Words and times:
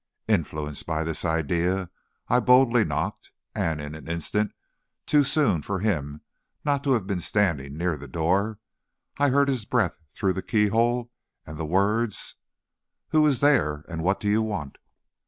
Influenced 0.27 0.87
by 0.87 1.03
this 1.03 1.23
idea, 1.23 1.91
I 2.27 2.39
boldly 2.39 2.83
knocked, 2.83 3.29
and 3.53 3.79
in 3.79 3.93
an 3.93 4.07
instant 4.07 4.51
too 5.05 5.23
soon 5.23 5.61
for 5.61 5.77
him 5.77 6.21
not 6.65 6.83
to 6.85 6.93
have 6.93 7.05
been 7.05 7.19
standing 7.19 7.77
near 7.77 7.95
the 7.97 8.07
door 8.07 8.57
I 9.19 9.29
heard 9.29 9.47
his 9.47 9.63
breath 9.65 9.99
through 10.15 10.33
the 10.33 10.41
keyhole 10.41 11.11
and 11.45 11.55
the 11.59 11.67
words: 11.67 12.33
"Who 13.09 13.23
is 13.27 13.41
there, 13.41 13.85
and 13.87 14.01
what 14.01 14.19
do 14.19 14.27
you 14.27 14.41
want?" 14.41 14.79